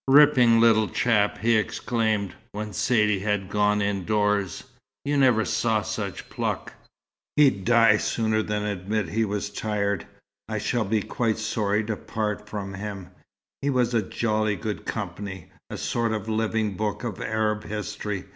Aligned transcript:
"Ripping 0.07 0.59
little 0.59 0.87
chap," 0.89 1.37
he 1.37 1.55
exclaimed, 1.55 2.33
when 2.53 2.73
Saidee 2.73 3.19
had 3.19 3.51
gone 3.51 3.83
indoors. 3.83 4.63
"You 5.05 5.15
never 5.15 5.45
saw 5.45 5.83
such 5.83 6.27
pluck. 6.27 6.73
He'd 7.35 7.65
die 7.65 7.97
sooner 7.97 8.41
than 8.41 8.65
admit 8.65 9.09
he 9.09 9.25
was 9.25 9.51
tired. 9.51 10.07
I 10.49 10.57
shall 10.57 10.85
be 10.85 11.03
quite 11.03 11.37
sorry 11.37 11.83
to 11.83 11.95
part 11.95 12.49
from 12.49 12.73
him. 12.73 13.11
He 13.61 13.69
was 13.69 13.93
jolly 14.09 14.55
good 14.55 14.87
company, 14.87 15.51
a 15.69 15.77
sort 15.77 16.13
of 16.13 16.27
living 16.27 16.75
book 16.75 17.03
of 17.03 17.21
Arab 17.21 17.63
history. 17.65 18.23